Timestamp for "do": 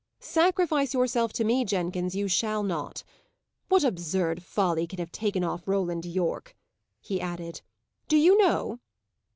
8.07-8.17